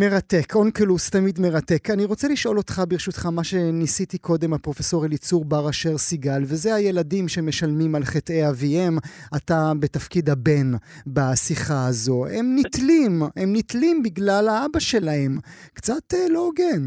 [0.00, 1.82] מרתק, אונקלוס תמיד מרתק.
[1.94, 7.24] אני רוצה לשאול אותך, ברשותך, מה שניסיתי קודם, הפרופסור אליצור בר אשר סיגל, וזה הילדים
[7.28, 8.94] שמשלמים על חטאי אביהם.
[9.36, 10.68] אתה בתפקיד הבן
[11.14, 12.18] בשיחה הזו.
[12.26, 15.32] הם נתלים, הם נתלים בגלל האבא שלהם.
[15.76, 16.84] קצת אה, לא הוגן.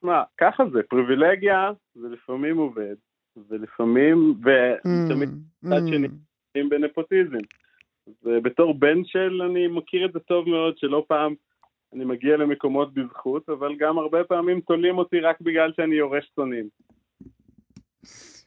[0.00, 2.96] שמע, ככה זה, פריבילגיה זה לפעמים עובד,
[3.48, 5.88] ולפעמים, ותמיד Mm, מצד mm.
[5.88, 7.44] שני, נמצאים בנפוטיזם.
[8.22, 11.34] ובתור בן של, אני מכיר את זה טוב מאוד, שלא פעם
[11.94, 16.68] אני מגיע למקומות בזכות, אבל גם הרבה פעמים תולים אותי רק בגלל שאני יורש צונים.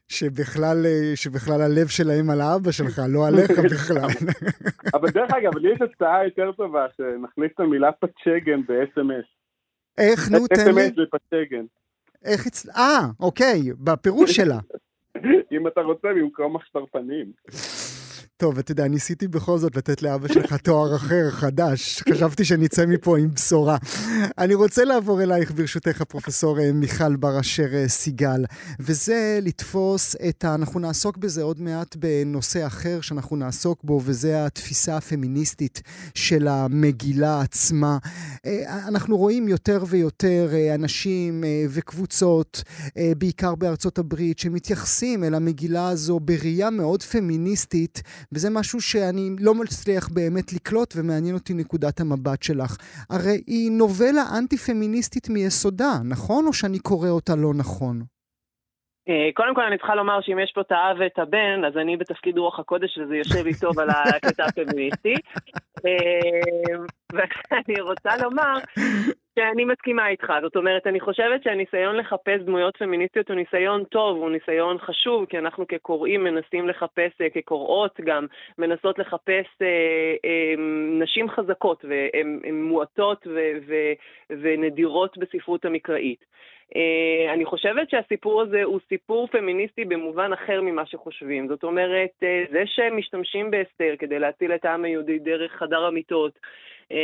[0.08, 4.10] שבכלל, אה, שבכלל הלב שלהם על האבא שלך, לא עליך בכלל.
[4.93, 9.27] אבל דרך אגב, לי יש הצעה יותר טובה, שנכניס את המילה פצ'גן ב-SMS.
[9.97, 10.88] איך, נו, תן לי.
[10.88, 11.65] SMS לפצ'גן.
[12.25, 12.69] איך אצל...
[12.71, 14.60] אה, אוקיי, בפירוש שלה.
[15.51, 17.31] אם אתה רוצה, במקום מחסרפנים.
[18.37, 22.03] טוב, אתה יודע, ניסיתי בכל זאת לתת לאבא שלך תואר אחר, חדש.
[22.09, 23.77] חשבתי שנצא מפה עם בשורה.
[24.37, 28.45] אני רוצה לעבור אלייך, ברשותך, הפרופסור אה, מיכל בר אשר אה, סיגל,
[28.79, 30.55] וזה לתפוס את ה...
[30.55, 35.81] אנחנו נעסוק בזה עוד מעט בנושא אחר שאנחנו נעסוק בו, וזה התפיסה הפמיניסטית
[36.15, 37.97] של המגילה עצמה.
[38.45, 42.63] אה, אנחנו רואים יותר ויותר אנשים וקבוצות,
[43.17, 50.09] בעיקר בארצות הברית, שמתייחסים אל המגילה הזו בראייה מאוד פמיניסטית, וזה משהו שאני לא מצליח
[50.09, 52.77] באמת לקלוט, ומעניין אותי נקודת המבט שלך.
[53.09, 56.47] הרי היא נובלה אנטי-פמיניסטית מיסודה, נכון?
[56.47, 58.14] או שאני קורא אותה לא נכון?
[59.09, 61.97] אה, קודם כל אני צריכה לומר שאם יש פה את האב ואת הבן, אז אני
[61.97, 65.13] בתפקיד רוח הקודש וזה יושב לי טוב על הקטע הפמיניסטי.
[65.85, 66.75] אה,
[67.13, 68.53] ואני רוצה לומר
[69.39, 74.29] שאני מסכימה איתך, זאת אומרת, אני חושבת שהניסיון לחפש דמויות פמיניסטיות הוא ניסיון טוב, הוא
[74.29, 78.25] ניסיון חשוב, כי אנחנו כקוראים מנסים לחפש, אה, כקוראות גם,
[78.57, 79.67] מנסות לחפש אה,
[80.25, 80.53] אה,
[80.99, 83.93] נשים חזקות, והן מועטות ו- ו-
[84.41, 86.25] ונדירות בספרות המקראית.
[86.73, 91.47] Uh, אני חושבת שהסיפור הזה הוא סיפור פמיניסטי במובן אחר ממה שחושבים.
[91.47, 96.32] זאת אומרת, uh, זה שמשתמשים באסתר כדי להציל את העם היהודי דרך חדר המיטות,
[96.84, 96.95] uh,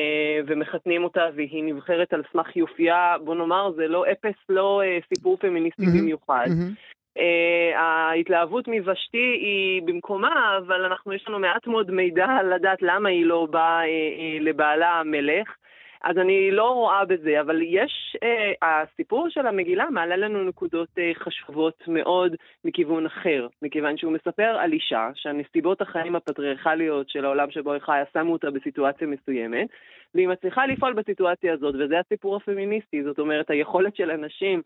[0.47, 5.37] ומחתנים אותה והיא נבחרת על סמך יופייה, בוא נאמר, זה לא אפס, לא uh, סיפור
[5.37, 6.45] פמיניסטי מהמם, במיוחד.
[6.47, 6.73] מהמם.
[7.17, 13.25] Uh, ההתלהבות מוושתי היא במקומה, אבל אנחנו, יש לנו מעט מאוד מידע לדעת למה היא
[13.25, 15.55] לא באה uh, uh, לבעלה המלך.
[16.03, 21.11] אז אני לא רואה בזה, אבל יש, אה, הסיפור של המגילה מעלה לנו נקודות אה,
[21.15, 22.35] חשובות מאוד
[22.65, 28.03] מכיוון אחר, מכיוון שהוא מספר על אישה שהנסיבות החיים הפטריארכליות של העולם שבו היא חיה
[28.13, 29.67] שמו אותה בסיטואציה מסוימת,
[30.15, 34.61] והיא מצליחה לפעול בסיטואציה הזאת, וזה הסיפור הפמיניסטי, זאת אומרת, היכולת של אנשים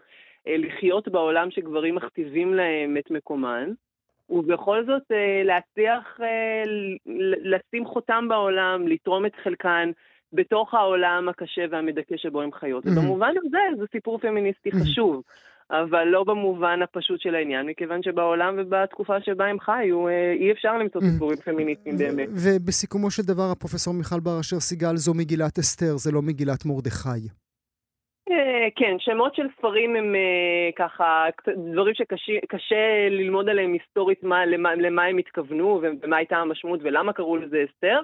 [0.47, 3.71] אה, לחיות בעולם שגברים מכתיבים להם את מקומן.
[4.29, 6.63] ובכל זאת אה, להצליח אה,
[7.43, 9.91] לשים חותם בעולם, לתרום את חלקן
[10.33, 12.85] בתוך העולם הקשה והמדכא שבו הן חיות.
[12.85, 12.97] מהמם.
[12.97, 14.83] ובמובן הזה זה סיפור פמיניסטי מהמם.
[14.83, 15.21] חשוב,
[15.71, 20.77] אבל לא במובן הפשוט של העניין, מכיוון שבעולם ובתקופה שבה הם חיו, אה, אי אפשר
[20.77, 21.13] למצוא מהמם.
[21.13, 22.29] סיפורים פמיניסטיים באמת.
[22.31, 27.27] ובסיכומו של דבר, הפרופסור מיכל בר אשר סיגל, זו מגילת אסתר, זה לא מגילת מרדכי.
[28.31, 31.25] אה, כן, שמות של ספרים הם אה, ככה
[31.73, 37.37] דברים שקשה ללמוד עליהם היסטורית מה, למה, למה הם התכוונו ומה הייתה המשמעות ולמה קראו
[37.37, 37.99] לזה אסתר.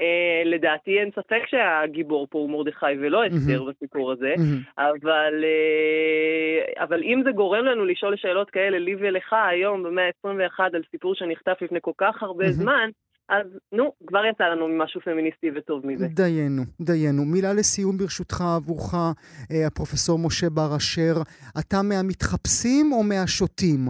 [0.00, 4.34] אה, לדעתי אין ספק שהגיבור פה הוא מרדכי ולא אסתר בסיפור הזה.
[4.78, 10.60] אבל, אה, אבל אם זה גורם לנו לשאול שאלות כאלה, לי ולך היום במאה ה-21
[10.74, 12.50] על סיפור שנחטף לפני כל כך הרבה.
[12.50, 12.90] זמן,
[13.28, 16.06] אז נו, כבר יצא לנו משהו פמיניסטי וטוב מזה.
[16.06, 17.24] דיינו, דיינו.
[17.24, 21.14] מילה לסיום ברשותך עבורך, אה, הפרופסור משה בר אשר.
[21.58, 23.80] אתה מהמתחפשים או מהשותים?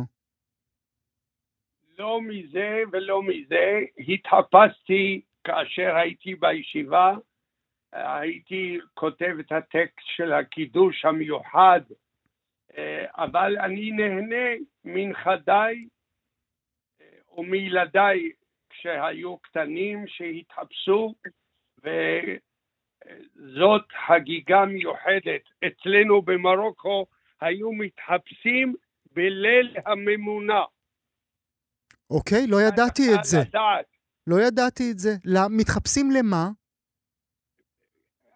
[1.99, 3.81] לא מזה ולא מזה.
[4.09, 7.15] התחפשתי כאשר הייתי בישיבה,
[7.93, 11.81] הייתי כותב את הטקסט של הקידוש המיוחד,
[12.77, 15.89] אה, אבל אני נהנה מנכדיי
[17.01, 17.07] אה,
[17.39, 18.31] ומילדיי
[18.71, 21.15] כשהיו קטנים שהתחפשו,
[23.39, 25.43] וזאת חגיגה מיוחדת.
[25.67, 27.07] אצלנו במרוקו
[27.41, 28.75] היו מתחפשים
[29.13, 30.65] בליל הממונה.
[32.11, 33.39] אוקיי, לא ידעתי את זה.
[33.49, 33.90] לדעת.
[34.27, 35.11] לא ידעתי את זה.
[35.25, 36.49] למ- מתחפשים למה?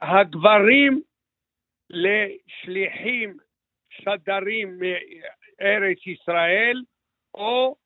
[0.02, 1.02] הגברים
[1.90, 3.36] לשליחים,
[3.90, 6.82] שדרים מארץ ישראל,
[7.34, 7.76] או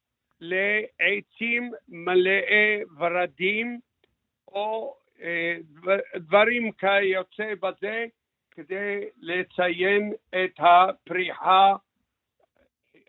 [0.40, 3.80] לעצים מלאי ורדים,
[4.48, 8.06] או אה, דבר- דברים כיוצא בזה,
[8.50, 11.72] כדי לציין את הפריחה.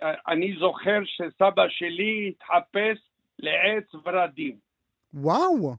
[0.04, 2.98] אה, אני זוכר שסבא שלי התחפש
[3.40, 4.69] לעץ ורדים.
[5.14, 5.76] וואו.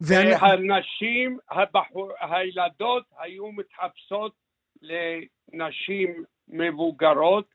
[0.00, 4.34] והנשים, הבחור, הילדות היו מתחפשות
[4.82, 7.54] לנשים מבוגרות,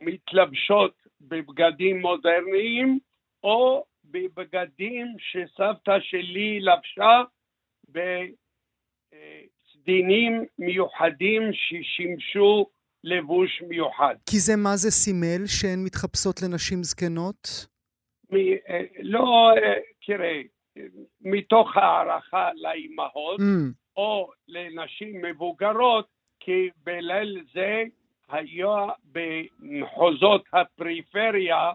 [0.00, 2.98] מתלבשות בבגדים מודרניים,
[3.42, 7.22] או בבגדים שסבתא שלי לבשה
[9.08, 12.66] בסדינים מיוחדים ששימשו
[13.04, 14.14] לבוש מיוחד.
[14.30, 17.66] כי זה מה זה סימל שהן מתחפשות לנשים זקנות?
[18.30, 18.36] מ,
[18.68, 19.74] אה, לא, אה,
[20.06, 20.42] תראה,
[21.20, 26.06] מתוך הערכה לאימהות, Mm, או לנשים מבוגרות,
[26.40, 27.84] כי בליל זה
[28.28, 31.72] היה במחוזות הפריפריה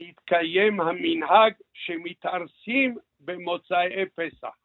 [0.00, 4.56] נתקיים המנהג שמתארסים במוצאי פסח.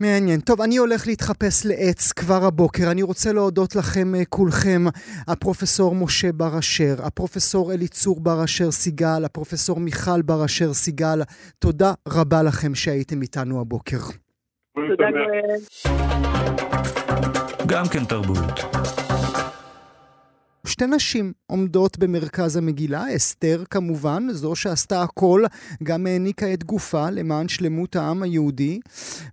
[0.00, 0.40] מעניין.
[0.40, 2.90] טוב, אני הולך להתחפש לעץ כבר הבוקר.
[2.90, 4.84] אני רוצה להודות לכם אה, כולכם,
[5.28, 11.22] הפרופסור משה בר אשר, הפרופסור אליצור בר אשר סיגל, הפרופסור מיכל בר אשר סיגל.
[11.58, 13.98] תודה רבה לכם שהייתם איתנו הבוקר.
[14.74, 15.96] תודה גואל.
[17.66, 19.05] גם כן תרבות.
[20.66, 25.44] שתי נשים עומדות במרכז המגילה, אסתר כמובן, זו שעשתה הכל,
[25.82, 28.80] גם העניקה את גופה למען שלמות העם היהודי,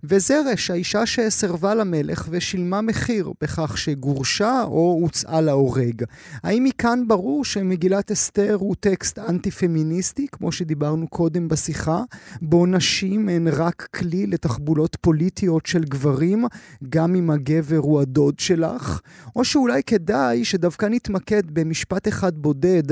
[0.04, 6.04] וזרש, האישה שסרבה למלך ושילמה מחיר בכך שגורשה או הוצאה להורג.
[6.42, 12.02] האם מכאן ברור שמגילת אסתר הוא טקסט אנטי-פמיניסטי, כמו שדיברנו קודם בשיחה,
[12.42, 16.44] בו נשים הן רק כלי לתחבולות פוליטיות של גברים,
[16.88, 19.00] גם אם הגבר הוא הדוד שלך?
[19.36, 22.82] או שאולי כדאי שדווקא נתמקד במשפט אחד בודד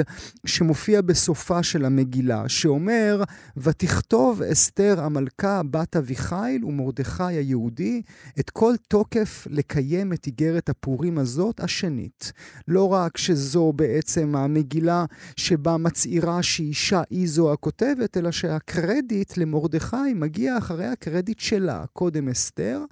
[0.46, 3.22] שמופיע בסופה של המגילה, שאומר,
[3.56, 8.02] ותכתוב אסתר המלכה בת אביחיל ומרדכי היהודי
[8.40, 12.32] את כל תוקף לקיים את איגרת הפורים הזאת השנית.
[12.68, 15.04] לא רק שזו בעצם המגילה
[15.36, 22.84] שבה מצהירה שאישה היא זו הכותבת, אלא שהקרדיט למרדכי מגיע אחרי הקרדיט שלה, קודם אסתר.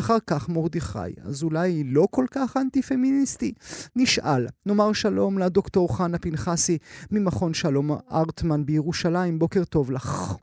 [0.00, 3.52] אחר כך מרדכי, אז אולי לא כל כך אנטי-פמיניסטי?
[3.96, 4.46] נשאל.
[4.66, 6.78] נאמר שלום לדוקטור חנה פנחסי
[7.10, 10.34] ממכון שלום ארטמן בירושלים, בוקר טוב לך.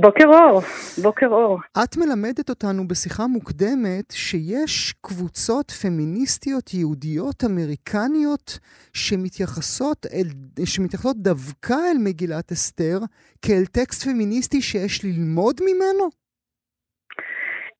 [0.00, 0.60] בוקר אור,
[1.02, 1.58] בוקר אור.
[1.84, 8.58] את מלמדת אותנו בשיחה מוקדמת שיש קבוצות פמיניסטיות יהודיות אמריקניות
[8.92, 10.26] שמתייחסות, אל,
[10.64, 12.98] שמתייחסות דווקא אל מגילת אסתר
[13.42, 16.27] כאל טקסט פמיניסטי שיש ללמוד ממנו?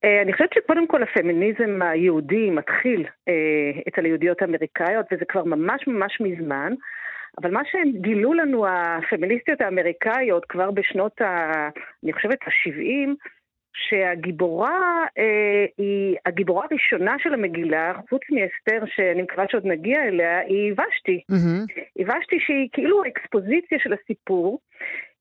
[0.05, 5.87] אה, אני חושבת שקודם כל הפמיניזם היהודי מתחיל אה, אצל היהודיות האמריקאיות, וזה כבר ממש
[5.87, 6.73] ממש מזמן.
[7.43, 11.53] אבל מה שהם גילו לנו הפמיניסטיות האמריקאיות כבר בשנות ה...
[12.05, 13.09] אני חושבת ה-70,
[13.75, 20.73] שהגיבורה אה, היא, הגיבורה הראשונה של המגילה, חוץ מאסתר, שאני מקווה שעוד נגיע אליה, היא
[20.73, 21.23] ושתי.
[21.33, 21.83] Mm-hmm.
[21.97, 24.59] היא ושתי שהיא כאילו האקספוזיציה של הסיפור.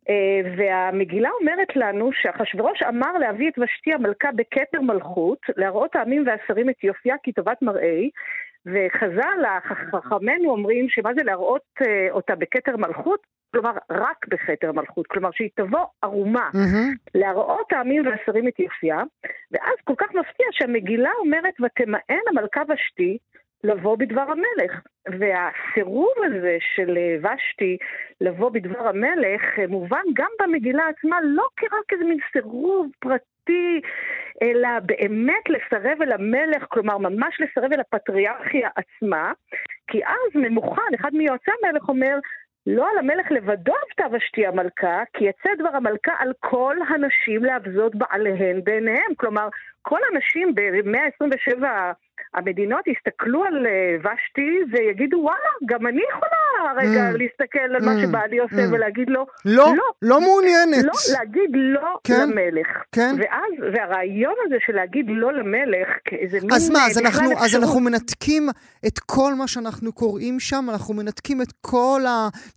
[0.10, 6.70] אה, והמגילה אומרת לנו שאחשוורוש אמר להביא את ושתי המלכה בכתר מלכות, להראות העמים והשרים
[6.70, 8.10] את יופייה כטובת מראי,
[8.66, 9.44] וחז"ל,
[9.92, 13.20] חכמינו אומרים שמה זה להראות אה, אותה בכתר מלכות?
[13.52, 17.12] כלומר, רק בכתר מלכות, כלומר שהיא תבוא ערומה, Mm-hmm.
[17.16, 19.04] להראות העמים והשרים את יופייה,
[19.52, 23.18] ואז כל כך מפתיע שהמגילה אומרת, ותמאן המלכה ושתי
[23.64, 24.82] לבוא בדבר המלך.
[25.08, 27.78] והסירוב הזה של אה, ושתי
[28.22, 33.82] לבוא בדבר המלך אה, מובן גם במגילה עצמה לא כרק איזה מין סירוב פרטי,
[34.42, 39.32] אלא באמת לסרב אל המלך, כלומר ממש לסרב אל הפטריארכיה עצמה,
[39.88, 42.20] כי אז ממוכן, אחד מיועצי המלך אומר,
[42.68, 47.96] לא על המלך לבדו עבתה ושתי המלכה, כי יצא דבר המלכה על כל הנשים להבזות
[47.96, 49.16] בעליהן בעיניהם.
[49.18, 49.48] כלומר,
[49.82, 51.64] כל הנשים ב-127
[52.34, 56.38] המדינות יסתכלו על אה, ושתי ויגידו, וואלה, גם אני יכולה
[56.82, 57.18] רגע Mm.
[57.18, 58.02] להסתכל על מה Mm.
[58.08, 58.74] שבעלי עושה Mm.
[58.74, 60.84] ולהגיד לו, לא, לא, לא מעוניינת.
[60.84, 62.68] לא, להגיד לא כן, למלך.
[62.92, 63.16] כן.
[63.20, 66.52] ואז, והרעיון הזה של להגיד לא למלך, כאיזה מין...
[66.54, 68.50] אז מה, אה, אז אנחנו, אז אנחנו מנתקים
[68.88, 72.02] את כל מה שאנחנו קוראים שם, אנחנו מנתקים את כל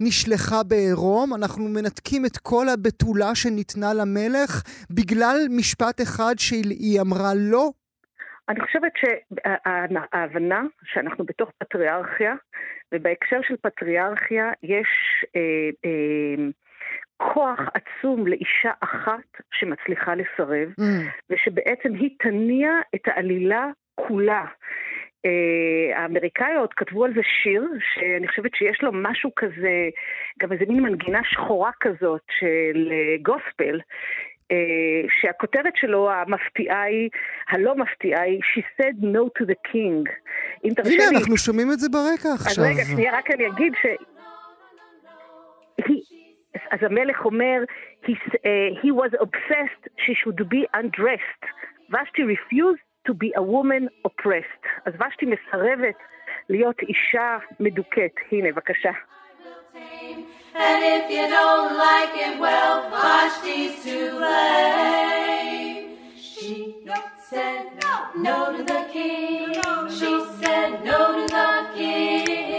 [0.01, 7.71] הנשלחה בעירום, אנחנו מנתקים את כל הבתולה שניתנה למלך, בגלל משפט אחד שהיא אמרה לא.
[8.51, 12.35] אני חושבת שההבנה שאנחנו בתוך פטריארכיה,
[12.95, 14.89] ובהקשר של פטריארכיה יש
[15.37, 16.45] אה, אה,
[17.17, 20.83] כוח עצום לאישה אחת שמצליחה לסרב, Mm.
[21.31, 24.45] ושבעצם היא תניע את העלילה כולה.
[25.27, 29.89] Uh, האמריקאיות כתבו על זה שיר, שאני חושבת שיש לו משהו כזה,
[30.39, 33.83] גם איזה מין מנגינה שחורה כזאת של uh, גוספל, uh,
[35.21, 37.11] שהכותרת שלו המפתיעה היא,
[37.49, 40.11] הלא מפתיעה היא, She said no to the king.
[40.65, 41.17] אם תרשה הנה, לי...
[41.17, 42.65] אנחנו שומעים את זה ברקע אז עכשיו.
[42.65, 43.87] רגע, שנייה, רק אני אגיד ש...
[46.71, 47.63] אז המלך אומר,
[48.05, 51.45] he, uh, he was obsessed she should be undressed.
[51.91, 54.67] ושתי refused to be a woman oppressed.
[54.87, 55.99] אז ושתי מסרבת
[56.49, 58.15] להיות אישה מדוכאת.
[58.33, 58.93] הנה, בבקשה.
[60.55, 65.97] And if you don't like it, well, Vashti's to blame.
[66.19, 66.95] She no.
[67.29, 68.09] said no.
[68.17, 69.53] no to the king.
[69.53, 72.50] No, she said no to the king.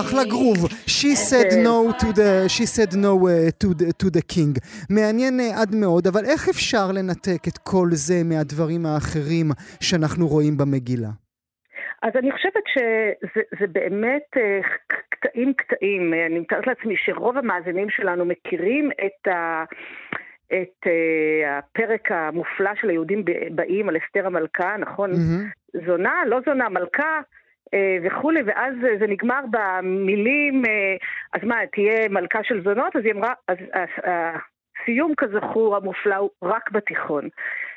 [0.00, 0.58] אחלה גרוב.
[0.86, 4.52] She said no to the, she said no uh, to the, to the king.
[4.90, 9.46] מעניין uh, עד מאוד, אבל איך אפשר לנתק את כל זה מהדברים האחרים
[9.80, 11.08] שאנחנו רואים במגילה?
[12.02, 14.60] אז אני חושבת שזה זה באמת אה,
[15.08, 16.14] קטעים קטעים.
[16.26, 19.64] אני מתארת לעצמי שרוב המאזינים שלנו מכירים את, ה,
[20.46, 25.10] את אה, הפרק המופלא של היהודים באים על אסתר המלכה, נכון?
[25.10, 25.48] מהמם.
[25.86, 27.20] זונה, לא זונה, מלכה.
[27.74, 30.96] אה, וכולי, ואז זה נגמר במילים, אה,
[31.32, 32.96] אז מה, תהיה מלכה של זונות?
[32.96, 33.56] אז היא אמרה, אז
[34.04, 34.36] אה,
[34.82, 37.28] הסיום כזכור המופלא הוא רק בתיכון.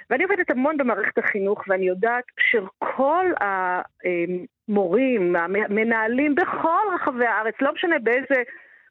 [0.10, 8.00] ואני עובדת המון במערכת החינוך, ואני יודעת שכל המורים, המנהלים בכל רחבי הארץ, לא משנה
[8.00, 8.44] באיזה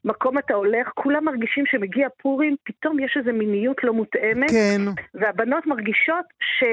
[0.04, 4.80] מקום אתה הולך, כולם מרגישים שמגיע פורים, פתאום יש איזו מיניות לא מותאמת, כן.
[5.14, 6.64] והבנות מרגישות ש...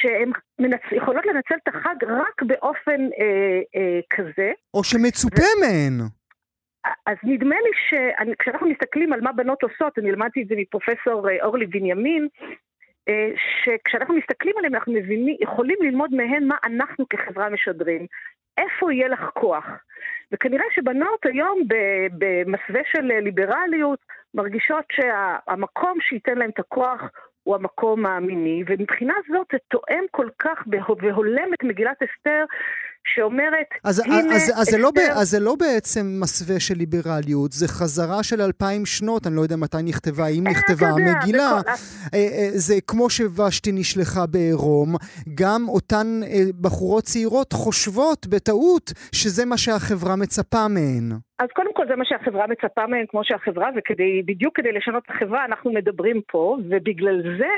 [0.00, 0.80] שהן מנצ...
[0.92, 4.52] יכולות לנצל את החג רק באופן אה, אה, כזה.
[4.74, 6.08] או שמצופה מהן.
[7.06, 11.44] אז נדמה לי שכשאנחנו מסתכלים על מה בנות עושות, אני למדתי את זה מפרופסור אה,
[11.44, 12.28] אורלי בנימין,
[13.08, 13.30] אה,
[13.64, 18.06] שכשאנחנו מסתכלים עליהם אנחנו מבינים, יכולים ללמוד מהן מה אנחנו כחברה משדרים.
[18.58, 19.64] איפה יהיה לך כוח?
[20.32, 21.62] וכנראה שבנות היום
[22.18, 23.98] במסווה של ליברליות
[24.34, 27.02] מרגישות שהמקום שייתן להם את הכוח
[27.42, 30.58] הוא המקום המיני, ומבחינה זאת זה תואם כל כך
[31.02, 32.44] והולם את מגילת אסתר,
[33.14, 35.12] שאומרת, אז, הנה אז, אז, אז, זה לא, אסתר...
[35.12, 39.56] אז זה לא בעצם מסווה של ליברליות, זה חזרה של אלפיים שנות, אני לא יודע
[39.56, 41.58] מתי נכתבה, אם איך נכתבה המגילה.
[41.60, 41.70] בכל-
[42.14, 44.94] אה, אה, זה כמו שוושתי נשלחה בעירום,
[45.34, 51.12] גם אותן אה, בחורות צעירות חושבות בטעות שזה מה שהחברה מצפה מהן.
[51.42, 55.10] אז קודם כל זה מה שהחברה מצפה מהם, כמו שהחברה, וכדי, בדיוק כדי לשנות את
[55.10, 57.50] החברה אנחנו מדברים פה, ובגלל זה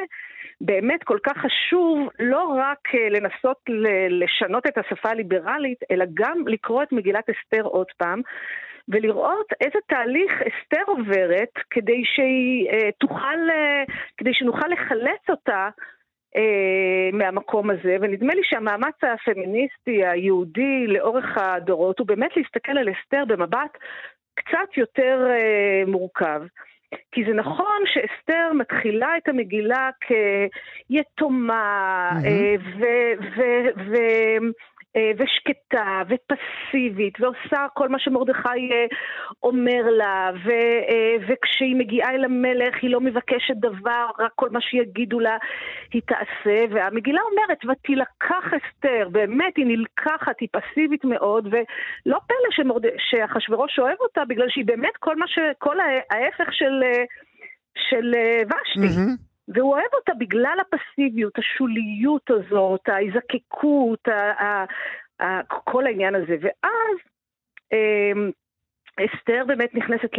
[0.61, 3.59] באמת כל כך חשוב לא רק אה, לנסות
[4.11, 8.20] לשנות את השפה הליברלית, אלא גם לקרוא את מגילת אסתר עוד פעם.
[8.89, 13.85] ולראות איזה תהליך אסתר עוברת כדי שהיא אה, תוכל, אה,
[14.16, 15.68] כדי שנוכל לחלץ אותה
[17.12, 23.78] מהמקום הזה, ונדמה לי שהמאמץ הפמיניסטי היהודי לאורך הדורות הוא באמת להסתכל על אסתר במבט
[24.35, 26.43] קצת יותר אה, מורכב.
[27.12, 29.91] כי זה נכון שאסתר מתחילה את המגילה
[30.89, 32.26] כיתומה מהמם.
[32.26, 34.39] אה, ו- ו- ו- אה,
[35.18, 38.86] ושקטה ופסיבית ועושה כל מה שמרדכי אה,
[39.42, 44.61] אומר לה ו- אה, וכשהיא מגיעה אל המלך היא לא מבקשת דבר, רק כל מה
[44.61, 45.36] שיגידו לה
[45.92, 52.64] היא תעשה והמגילה אומרת ותילקח אסתר, באמת היא נלקחת, היא פסיבית מאוד ולא פלא.
[52.99, 55.38] שאחשוורוש אוהב אותה בגלל שהיא באמת כל מה ש...
[55.59, 55.76] כל
[56.11, 57.05] ההפך של, אה,
[57.90, 59.34] של אה, ושתי מהמם.
[59.49, 64.64] והוא אוהב אותה בגלל הפסיביות, השוליות הזאת, ההזקקות, ה- ה-
[65.20, 66.36] ה- כל העניין הזה.
[66.40, 66.97] ואז
[67.72, 68.30] אמ,
[69.01, 70.11] אסתר באמת נכנסת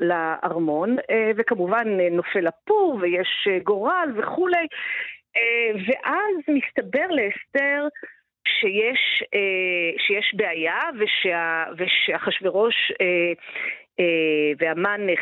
[0.00, 4.66] לארמון, אה, וכמובן אה, נופל הפור ויש אה, גורל וכולי,
[5.86, 7.88] ואז מסתבר לאסתר
[8.48, 9.22] שיש,
[9.98, 10.80] שיש בעיה
[11.78, 12.92] ושאחשוורוש
[14.00, 14.04] אה,
[14.58, 15.14] והמן אה,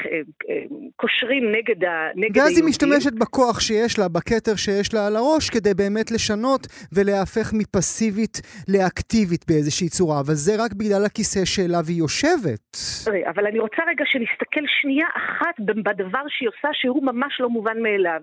[0.51, 0.63] אה,
[0.97, 2.69] קושרים נגד, ה, נגד ואז היא היהודים.
[2.69, 8.37] משתמשת בכוח שיש לה, בכתר שיש לה על הראש, כדי באמת לשנות ולהפך מפסיבית
[8.69, 12.65] לאקטיבית באיזושהי צורה, אבל זה רק בגלל הכיסא שאליו היא יושבת.
[13.05, 17.83] תראי, אבל אני רוצה רגע שנסתכל שנייה אחת בדבר שהיא עושה שהוא ממש לא מובן
[17.83, 18.21] מאליו.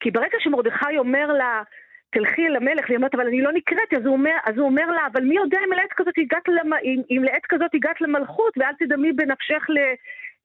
[0.00, 1.62] כי ברגע שמרדכי אומר לה,
[2.10, 4.86] תלכי אל המלך, והיא אומרת, אבל אני לא נקראתי, אז הוא אומר, אז הוא אומר
[4.86, 6.72] לה, אבל מי יודע אם לעת כזאת הגעת, למ...
[6.72, 9.78] אם, אם לעת כזאת הגעת למלכות, ואל תדמי בנפשך ל...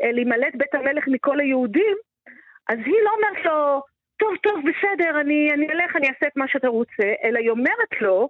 [0.03, 1.97] אה, להימלט בית המלך מכל היהודים,
[2.69, 3.81] אז היא לא אומרת לו,
[4.17, 8.01] טוב, טוב, בסדר, אני, אני אלך, אני אעשה את מה שאתה רוצה, אלא היא אומרת
[8.01, 8.29] לו,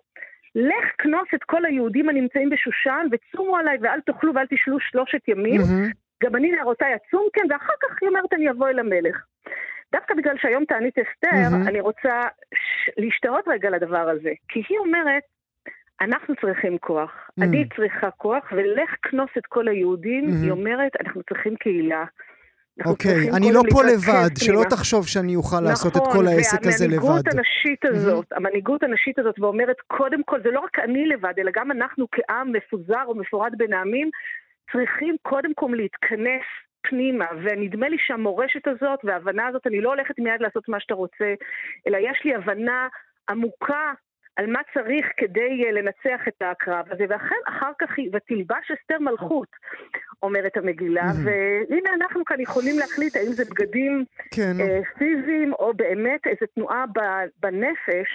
[0.55, 5.61] לך כנוס את כל היהודים הנמצאים בשושן, וצומו עליי ואל תאכלו ואל תשלו שלושת ימים,
[5.61, 5.89] מהמם.
[6.23, 9.25] גם אני נערותיי אצום כן, ואחר כך היא אומרת אני אבוא אל המלך.
[9.91, 11.67] דווקא בגלל שהיום תענית אסתר, מהמם.
[11.67, 12.21] אני רוצה
[12.97, 14.31] להשתאות רגע לדבר הזה.
[14.47, 15.23] כי היא אומרת,
[16.01, 17.43] אנחנו צריכים כוח, Mm.
[17.43, 20.43] אני צריכה כוח, ולך כנוס את כל היהודים, מהמם.
[20.43, 22.05] היא אומרת, אנחנו צריכים קהילה.
[22.86, 24.63] אוקיי, צריכים אני לא פה לבד, שלא.
[24.69, 27.03] תחשוב שאני אוכל לעשות את נכון, כל העסק הזה לבד.
[27.03, 31.51] והמנהיגות הנשית הזאת, המנהיגות הנשית הזאת ואומרת, קודם כל, זה לא רק אני לבד, אלא
[31.55, 34.09] גם אנחנו כעם מפוזר או מפורד בין העמים,
[34.71, 36.45] צריכים קודם כל להתכנס
[36.89, 41.33] פנימה, ונדמה לי שהמורשת הזאת וההבנה הזאת, אני לא הולכת מיד לעשות מה שאתה רוצה,
[41.88, 42.88] אלא יש לי הבנה
[43.29, 43.93] עמוקה
[44.36, 48.99] על מה צריך כדי אה, לנצח את הקרב הזה, ואכן אחר כך היא, ותלבש אסתר
[48.99, 49.47] מלכות,
[50.23, 51.25] אומרת המגילה, מהמם.
[51.25, 54.59] והנה אנחנו כאן יכולים להחליט האם זה בגדים כן.
[54.59, 56.86] אה, פיזיים, או באמת איזו תנועה
[57.39, 58.09] בנפש,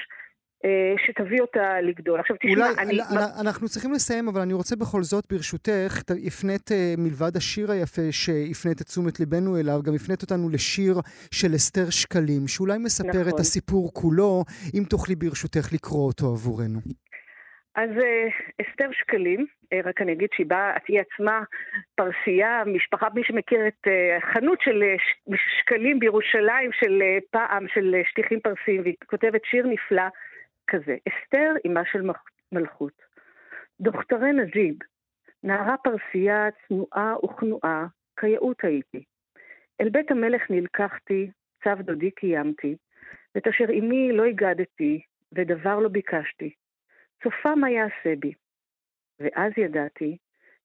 [1.06, 2.20] שתביא אותה לגדול.
[2.20, 2.98] עכשיו תשמע, אולי, אני...
[3.40, 8.80] אנחנו צריכים לסיים, אבל אני רוצה בכל זאת, ברשותך, הפנית, אה, מלבד השיר היפה שהפנית
[8.80, 10.94] את תשומת ליבנו אליו, גם הפנית אותנו לשיר
[11.30, 13.40] של אסתר שקלים, שאולי מספר את נכון.
[13.40, 14.44] הסיפור כולו,
[14.74, 16.80] אם תוכלי ברשותך לקרוא אותו עבורנו.
[17.74, 18.28] אז אה,
[18.62, 21.42] אסתר שקלים, אה, רק אני אגיד שהיא באה, היא עצמה
[21.94, 24.94] פרסייה, משפחה, מי שמכיר את אה, חנות של אה,
[25.60, 30.02] שקלים בירושלים של אה, פעם, של אה, שטיחים פרסיים, והיא כותבת שיר נפלא
[30.70, 30.96] כזה.
[31.08, 32.02] אסתר, אמה של
[32.52, 33.02] מלכות.
[33.80, 34.74] דוכתרי נג'יב,
[35.42, 37.86] נערה פרסייה צנועה וכנועה,
[38.20, 39.04] כיאות הייתי.
[39.80, 41.30] אל בית המלך נלקחתי,
[41.64, 42.76] צו דודי קיימתי,
[43.34, 45.00] ואת אשר אמי לא הגדתי,
[45.32, 46.54] ודבר לא ביקשתי.
[47.22, 48.32] צופה מה יעשה בי.
[49.20, 50.16] ואז ידעתי,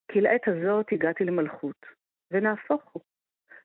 [0.08, 1.86] כי לעת הזאת הגעתי למלכות,
[2.32, 3.04] ונהפוך הוא.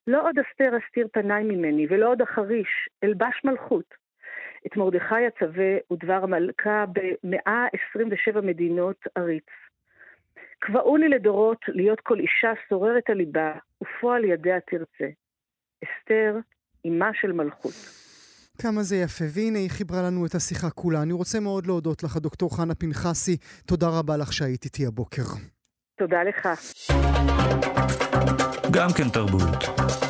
[0.07, 3.95] לא עוד אסתר אסתיר פניי ממני, ולא עוד אחריש, אלבש מלכות.
[4.67, 9.47] את מרדכי הצווה ודבר המלכה ב-127 מדינות עריץ.
[10.59, 13.53] קבעו לי לדורות להיות כל אישה סוררת הליבה,
[13.83, 15.11] ופועל ידיה תרצה.
[15.85, 16.37] אסתר,
[16.87, 17.73] אמה של מלכות.
[18.63, 21.03] כמה זה יפה, והנה היא חיברה לנו את השיחה כולה.
[21.03, 23.37] אני רוצה מאוד להודות לך, דוקטור חנה פנחסי.
[23.67, 25.23] תודה רבה לך שהיית איתי הבוקר.
[25.99, 26.49] תודה לך.
[28.71, 30.10] גם כן תרבות.